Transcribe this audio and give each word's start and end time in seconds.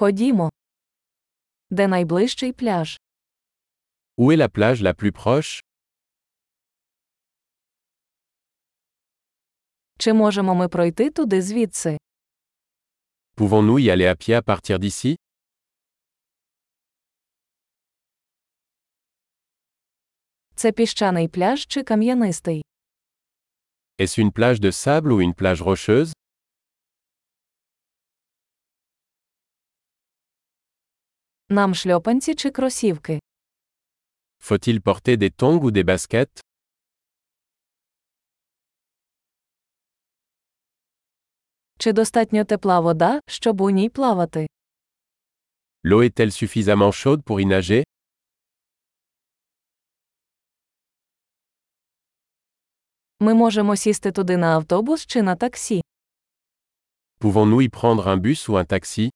Ходімо. 0.00 0.50
Де 1.70 1.88
найближчий 1.88 2.52
пляж? 2.52 3.00
Où 4.18 4.32
est 4.32 4.36
la 4.36 4.48
plage 4.48 4.82
la 4.82 4.94
plus 4.94 5.12
proche 5.12 5.60
Чи 9.98 10.12
можемо 10.12 10.54
ми 10.54 10.68
пройти 10.68 11.10
туди 11.10 11.42
звідси? 11.42 11.98
Pouvons-nous 13.36 13.78
y 13.78 13.90
aller 13.90 14.06
à 14.06 14.16
pied 14.16 14.34
à 14.34 14.42
partir 14.42 14.78
d'ici 14.78 15.16
Це 20.54 20.72
піщаний 20.72 21.28
пляж 21.28 21.66
чи 21.66 21.82
кам'янистий? 21.82 22.64
Est-ce 23.98 24.18
une 24.24 24.32
plage 24.32 24.60
de 24.60 24.70
sable 24.72 25.12
ou 25.12 25.20
une 25.20 25.34
plage 25.34 25.62
rocheuse 25.62 26.12
Нам 31.52 31.74
шльопанці 31.74 32.34
чи 32.34 32.50
кросівки? 32.50 33.20
Faut-il 34.40 34.80
porter 34.80 35.16
des 35.16 35.30
tongs 35.30 35.60
ou 35.64 35.70
des 35.70 35.84
baskets 35.84 36.40
Чи 41.78 41.92
достатньо 41.92 42.44
тепла 42.44 42.80
вода, 42.80 43.20
щоб 43.26 43.60
у 43.60 43.70
ній 43.70 43.88
плавати? 43.88 44.46
L'eau 45.84 46.02
est-elle 46.02 46.30
suffisamment 46.30 46.92
chaude 46.92 47.22
pour 47.22 47.40
y 47.40 47.46
nager 47.46 47.84
Ми 53.20 53.34
можемо 53.34 53.76
сісти 53.76 54.12
туди 54.12 54.36
на 54.36 54.56
автобус 54.56 55.06
чи 55.06 55.22
на 55.22 55.36
таксі. 55.36 55.82
Pouvons-nous 57.20 57.62
y 57.62 57.68
prendre 57.68 58.08
un 58.08 58.16
bus 58.16 58.48
ou 58.48 58.56
un 58.56 58.64
taxi 58.64 59.10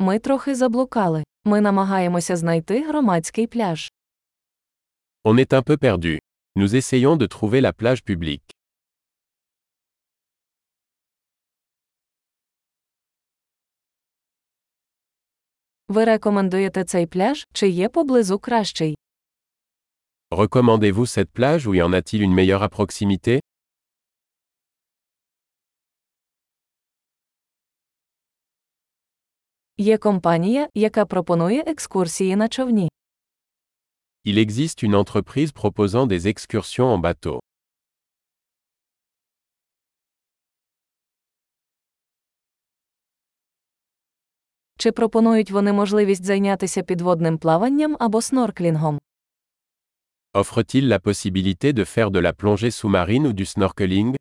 Ми 0.00 0.18
трохи 0.18 0.54
заблукали. 0.54 1.24
Ми 1.44 1.60
намагаємося 1.60 2.36
знайти 2.36 2.82
громадський 2.88 3.46
пляж. 3.46 3.92
On 5.24 5.34
est 5.34 5.52
un 5.52 5.62
peu 5.62 5.76
perdu. 5.76 6.18
Nous 6.56 6.74
essayons 6.74 7.16
de 7.16 7.26
trouver 7.26 7.60
la 7.60 7.72
plage 7.72 8.02
publique. 8.10 8.56
Ви 15.88 16.04
рекомендуєте 16.04 16.84
цей 16.84 17.06
пляж, 17.06 17.46
чи 17.52 17.68
є 17.68 17.88
поблизу 17.88 18.38
кращий? 18.38 18.96
Recommandez-vous 20.30 21.06
cette 21.06 21.30
plage 21.38 21.66
ou 21.68 21.74
y 21.74 21.82
en 21.82 21.92
a-t-il 21.92 22.20
une 22.22 22.34
meilleure 22.34 22.62
à 22.62 22.68
proximité 22.68 23.40
Є 29.81 29.97
компанія, 29.97 30.69
яка 30.73 31.05
пропонує 31.05 31.63
екскурсії 31.67 32.35
на 32.35 32.47
човні. 32.47 32.89
Il 34.25 34.37
existe 34.37 34.83
une 34.83 34.95
entreprise 35.03 35.51
proposant 35.51 36.07
des 36.07 36.27
excursions 36.27 36.97
en 36.97 37.01
bateau. 37.01 37.39
Чи 44.77 44.91
пропонують 44.91 45.51
вони 45.51 45.73
можливість 45.73 46.23
зайнятися 46.23 46.83
підводним 46.83 47.37
плаванням 47.37 47.97
або 47.99 48.21
снорклінгом? 48.21 48.99
Offre-t-il 50.33 50.87
la 50.87 50.99
possibilité 50.99 51.73
de 51.73 51.85
faire 51.85 52.11
de 52.11 52.21
la 52.21 52.33
plongée 52.33 52.71
sous-marine 52.71 53.27
ou 53.27 53.33
du 53.33 53.45
snorkeling 53.45 54.20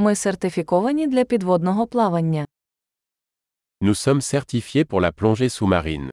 Ми 0.00 0.14
сертифіковані 0.14 1.06
для 1.06 1.24
підводного 1.24 1.86
плавання. 1.86 2.46
Nous 3.80 3.94
sommes 3.94 4.22
certifiés 4.22 4.84
pour 4.84 5.00
la 5.00 5.12
plongée 5.12 5.50
sous-marine. 5.50 6.10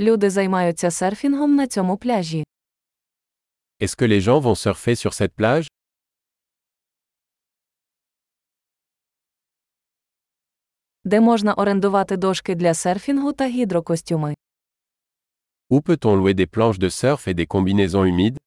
Люди 0.00 0.30
займаються 0.30 0.90
серфінгом 0.90 1.54
на 1.56 1.66
цьому 1.66 1.96
пляжі. 1.96 2.44
Est-ce 3.80 3.96
que 3.96 4.06
les 4.08 4.20
gens 4.20 4.40
vont 4.40 4.54
surfer 4.54 4.94
sur 5.06 5.12
cette 5.12 5.34
plage 5.34 5.66
Де 11.04 11.20
можна 11.20 11.54
орендувати 11.54 12.16
дошки 12.16 12.54
для 12.54 12.74
серфінгу 12.74 13.32
та 13.32 13.48
гідрокостюми. 13.48 14.34
Où 15.70 15.80
peut-on 15.82 16.16
louer 16.16 16.34
des 16.34 16.46
planches 16.46 16.78
de 16.78 16.88
surf 16.90 17.28
et 17.28 17.34
des 17.34 17.46
combinaisons 17.46 18.04
humides 18.04 18.38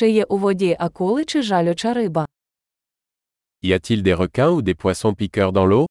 Чи 0.00 0.10
є 0.10 0.24
у 0.24 0.38
воді 0.38 0.76
акули 0.80 1.24
чи 1.24 1.42
жалюча 1.42 1.94
риба? 1.94 2.26
Y 3.62 3.72
a-t-il 3.72 4.02
des 4.02 4.14
requins 4.14 4.50
ou 4.50 4.62
des 4.62 4.74
poissons 4.74 5.14
piqueurs 5.14 5.52
dans 5.52 5.66
l'eau 5.66 5.86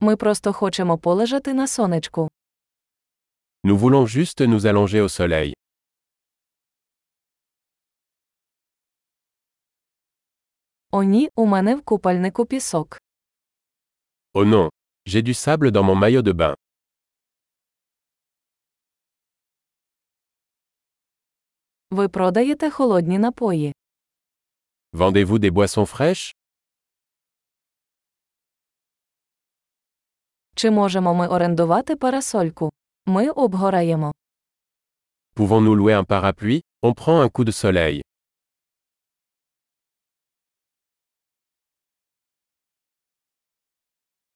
Ми 0.00 0.16
просто 0.16 0.52
хочемо 0.52 0.98
полежати 0.98 1.54
на 1.54 1.66
сонечку. 1.66 2.28
Nous 3.64 3.78
voulons 3.78 4.06
juste 4.06 4.40
nous 4.40 4.66
allonger 4.66 5.00
au 5.02 5.08
soleil. 5.08 5.52
О 10.90 11.02
ні, 11.02 11.28
у 11.34 11.46
мене 11.46 11.76
в 11.76 11.82
купальнику 11.82 12.46
пісок. 12.46 12.98
Oh 14.34 14.44
non 14.44 14.68
J'ai 15.06 15.22
du 15.22 15.34
sable 15.34 15.70
dans 15.70 15.84
mon 15.84 15.96
maillot 15.96 16.22
de 16.22 16.32
bain. 16.32 16.54
Ви 21.90 22.08
продаєте 22.08 22.70
холодні 22.70 23.18
напої. 23.18 23.74
Vendez-vous 24.92 25.38
des 25.38 25.50
boissons 25.50 25.86
fraîches 25.96 26.34
Чи 30.54 30.70
можемо 30.70 31.14
ми 31.14 31.28
орендувати 31.28 31.96
парасольку? 31.96 32.70
Ми 33.06 33.30
обгораємо. 33.30 34.12
Pouvons-nous 35.36 35.76
louer 35.76 35.94
un 36.02 36.06
parapluie 36.06 36.62
On 36.82 36.94
prend 36.94 37.22
un 37.24 37.30
coup 37.30 37.44
de 37.44 37.52
soleil. 37.52 38.02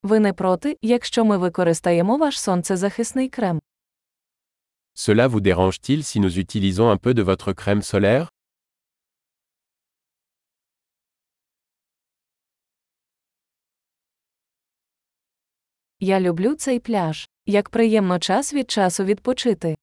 Ви 0.03 0.19
не 0.19 0.33
проти, 0.33 0.77
якщо 0.81 1.25
ми 1.25 1.37
використаємо 1.37 2.17
ваш 2.17 2.39
сонцезахисний 2.39 3.29
крем. 3.29 3.59
Cela 4.94 5.28
vous 5.28 5.40
dérange-t-il 5.40 6.04
si 6.04 6.20
nous 6.20 6.38
utilisons 6.38 6.90
un 6.90 6.96
peu 6.96 7.14
de 7.14 7.22
votre 7.22 7.52
crème 7.52 7.82
solaire 7.82 8.28
Я 16.00 16.20
люблю 16.20 16.54
цей 16.54 16.78
пляж. 16.80 17.28
Як 17.46 17.68
приємно 17.68 18.18
час 18.18 18.54
від 18.54 18.70
часу 18.70 19.04
відпочити. 19.04 19.76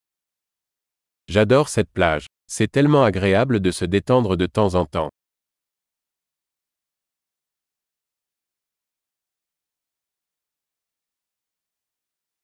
J'adore 1.27 1.67
cette 1.67 1.91
plage. 1.95 2.27
C'est 2.47 2.71
tellement 2.71 3.03
agréable 3.03 3.59
de 3.59 3.71
se 3.71 3.85
détendre 3.85 4.38
de 4.38 4.47
temps 4.47 4.75
en 4.75 4.85
temps. 4.85 5.09